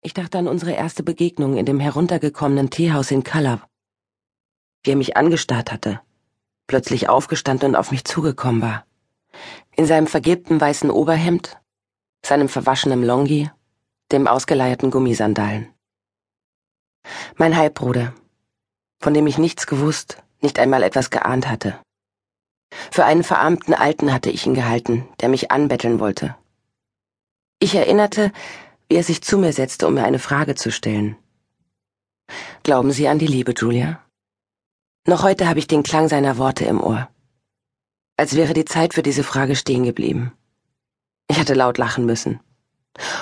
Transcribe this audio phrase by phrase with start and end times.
[0.00, 3.68] Ich dachte an unsere erste Begegnung in dem heruntergekommenen Teehaus in Callab.
[4.84, 6.00] Wie er mich angestarrt hatte,
[6.68, 8.86] plötzlich aufgestanden und auf mich zugekommen war.
[9.76, 11.58] In seinem vergilbten weißen Oberhemd,
[12.24, 13.50] seinem verwaschenen Longi,
[14.12, 15.74] dem ausgeleierten Gummisandalen.
[17.36, 18.14] Mein Halbbruder,
[19.00, 21.78] von dem ich nichts gewusst, nicht einmal etwas geahnt hatte.
[22.90, 26.36] Für einen verarmten Alten hatte ich ihn gehalten, der mich anbetteln wollte.
[27.58, 28.32] Ich erinnerte,
[28.88, 31.16] wie er sich zu mir setzte, um mir eine Frage zu stellen.
[32.62, 34.02] Glauben Sie an die Liebe, Julia?
[35.06, 37.08] Noch heute habe ich den Klang seiner Worte im Ohr.
[38.16, 40.32] Als wäre die Zeit für diese Frage stehen geblieben.
[41.28, 42.40] Ich hatte laut lachen müssen.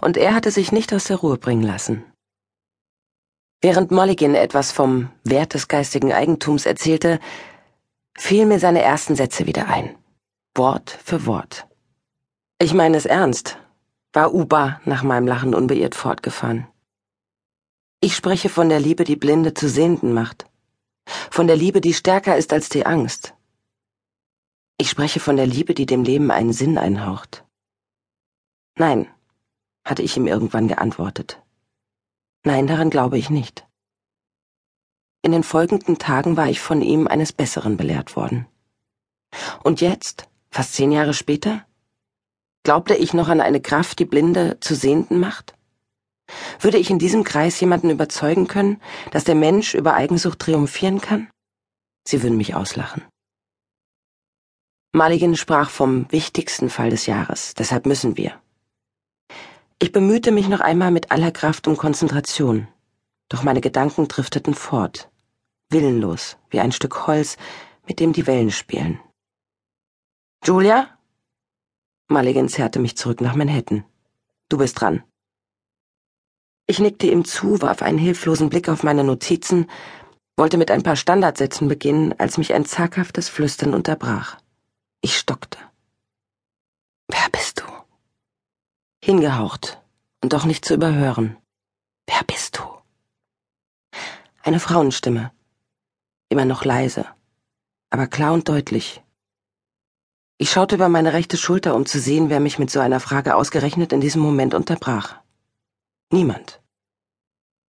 [0.00, 2.04] Und er hatte sich nicht aus der Ruhe bringen lassen.
[3.60, 7.18] Während Mulligan etwas vom Wert des geistigen Eigentums erzählte,
[8.16, 9.96] fielen mir seine ersten Sätze wieder ein.
[10.54, 11.66] Wort für Wort.
[12.60, 13.58] Ich meine es ernst,
[14.18, 16.66] war Uba nach meinem Lachen unbeirrt fortgefahren.
[18.00, 20.50] Ich spreche von der Liebe, die Blinde zu Sehenden macht.
[21.30, 23.34] Von der Liebe, die stärker ist als die Angst.
[24.76, 27.44] Ich spreche von der Liebe, die dem Leben einen Sinn einhaucht.
[28.74, 29.06] Nein,
[29.84, 31.40] hatte ich ihm irgendwann geantwortet.
[32.42, 33.68] Nein, daran glaube ich nicht.
[35.22, 38.48] In den folgenden Tagen war ich von ihm eines Besseren belehrt worden.
[39.62, 41.67] Und jetzt, fast zehn Jahre später,
[42.68, 45.54] glaubte ich noch an eine Kraft, die Blinde zu Sehenden macht?
[46.60, 48.78] Würde ich in diesem Kreis jemanden überzeugen können,
[49.10, 51.30] dass der Mensch über Eigensucht triumphieren kann?
[52.06, 53.02] Sie würden mich auslachen.
[54.92, 58.38] Mulligan sprach vom wichtigsten Fall des Jahres, deshalb müssen wir.
[59.78, 62.68] Ich bemühte mich noch einmal mit aller Kraft um Konzentration,
[63.30, 65.08] doch meine Gedanken drifteten fort,
[65.70, 67.38] willenlos, wie ein Stück Holz,
[67.86, 69.00] mit dem die Wellen spielen.
[70.44, 70.97] Julia?
[72.08, 73.84] Mulligan zerrte mich zurück nach Manhattan.
[74.48, 75.04] Du bist dran.
[76.66, 79.70] Ich nickte ihm zu, warf einen hilflosen Blick auf meine Notizen,
[80.36, 84.38] wollte mit ein paar Standardsätzen beginnen, als mich ein zaghaftes Flüstern unterbrach.
[85.00, 85.58] Ich stockte.
[87.08, 87.64] Wer bist du?
[89.02, 89.80] hingehaucht
[90.22, 91.36] und doch nicht zu überhören.
[92.06, 92.62] Wer bist du?
[94.42, 95.32] Eine Frauenstimme,
[96.28, 97.06] immer noch leise,
[97.90, 99.02] aber klar und deutlich.
[100.40, 103.34] Ich schaute über meine rechte Schulter, um zu sehen, wer mich mit so einer Frage
[103.34, 105.20] ausgerechnet in diesem Moment unterbrach.
[106.12, 106.62] Niemand.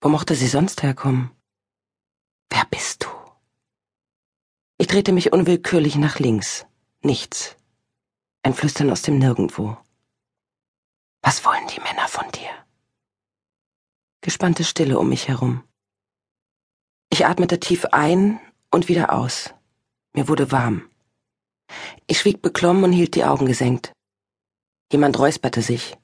[0.00, 1.32] Wo mochte sie sonst herkommen?
[2.50, 3.08] Wer bist du?
[4.78, 6.64] Ich drehte mich unwillkürlich nach links.
[7.02, 7.56] Nichts.
[8.44, 9.76] Ein Flüstern aus dem Nirgendwo.
[11.20, 12.50] Was wollen die Männer von dir?
[14.20, 15.64] Gespannte Stille um mich herum.
[17.10, 18.40] Ich atmete tief ein
[18.70, 19.52] und wieder aus.
[20.12, 20.91] Mir wurde warm.
[22.06, 23.92] Ich schwieg beklommen und hielt die Augen gesenkt.
[24.92, 25.96] Jemand räusperte sich.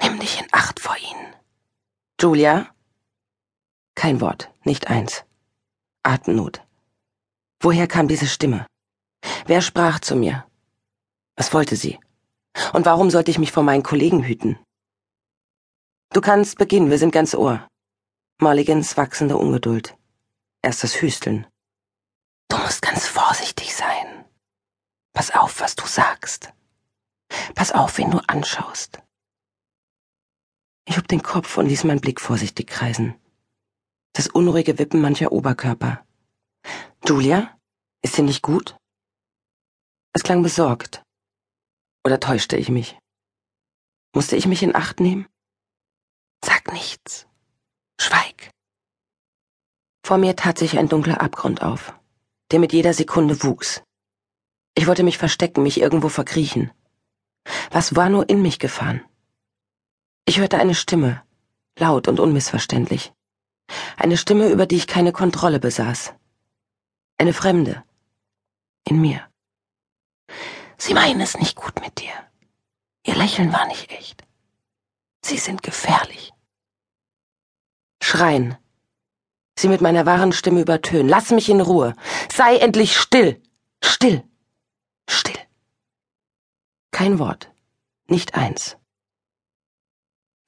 [0.00, 1.34] Nimm dich in Acht vor ihnen.
[2.20, 2.74] Julia?
[3.94, 5.24] Kein Wort, nicht eins.
[6.02, 6.62] Atemnot.
[7.60, 8.66] Woher kam diese Stimme?
[9.46, 10.46] Wer sprach zu mir?
[11.36, 11.98] Was wollte sie?
[12.72, 14.58] Und warum sollte ich mich vor meinen Kollegen hüten?
[16.12, 17.66] Du kannst beginnen, wir sind ganz Ohr.
[18.40, 19.96] Mulligans wachsende Ungeduld.
[20.62, 21.46] Erst das Hüsteln.
[22.48, 24.24] Du musst ganz vorsichtig sein.
[25.18, 26.52] Pass auf, was du sagst.
[27.56, 29.02] Pass auf, wen du anschaust.
[30.84, 33.20] Ich hob den Kopf und ließ meinen Blick vorsichtig kreisen.
[34.12, 36.06] Das unruhige Wippen mancher Oberkörper.
[37.04, 37.58] Julia?
[38.00, 38.76] Ist sie nicht gut?
[40.12, 41.02] Es klang besorgt.
[42.04, 42.96] Oder täuschte ich mich?
[44.14, 45.26] Musste ich mich in Acht nehmen?
[46.44, 47.26] Sag nichts.
[48.00, 48.52] Schweig.
[50.06, 51.92] Vor mir tat sich ein dunkler Abgrund auf,
[52.52, 53.82] der mit jeder Sekunde wuchs.
[54.78, 56.70] Ich wollte mich verstecken, mich irgendwo verkriechen.
[57.72, 59.00] Was war nur in mich gefahren?
[60.24, 61.20] Ich hörte eine Stimme,
[61.76, 63.12] laut und unmissverständlich.
[63.96, 66.14] Eine Stimme, über die ich keine Kontrolle besaß.
[67.18, 67.82] Eine Fremde.
[68.84, 69.28] In mir.
[70.76, 72.12] Sie meinen es nicht gut mit dir.
[73.04, 74.22] Ihr Lächeln war nicht echt.
[75.24, 76.32] Sie sind gefährlich.
[78.00, 78.56] Schreien.
[79.58, 81.08] Sie mit meiner wahren Stimme übertönen.
[81.08, 81.96] Lass mich in Ruhe.
[82.32, 83.42] Sei endlich still.
[83.82, 84.27] Still.
[85.08, 85.40] Still.
[86.90, 87.50] Kein Wort.
[88.06, 88.76] Nicht eins.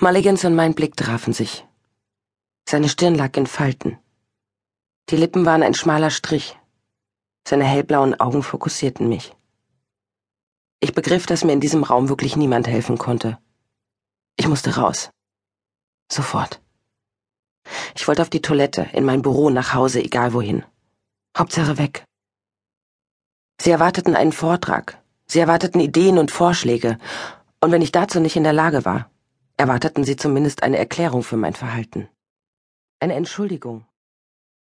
[0.00, 1.66] Mulligans und mein Blick trafen sich.
[2.68, 3.98] Seine Stirn lag in Falten.
[5.08, 6.56] Die Lippen waren ein schmaler Strich.
[7.46, 9.34] Seine hellblauen Augen fokussierten mich.
[10.78, 13.38] Ich begriff, dass mir in diesem Raum wirklich niemand helfen konnte.
[14.36, 15.10] Ich musste raus.
[16.10, 16.62] Sofort.
[17.94, 20.64] Ich wollte auf die Toilette, in mein Büro, nach Hause, egal wohin.
[21.36, 22.04] Hauptsache weg.
[23.62, 24.96] Sie erwarteten einen Vortrag.
[25.26, 26.96] Sie erwarteten Ideen und Vorschläge.
[27.60, 29.10] Und wenn ich dazu nicht in der Lage war,
[29.58, 32.08] erwarteten sie zumindest eine Erklärung für mein Verhalten.
[33.00, 33.84] Eine Entschuldigung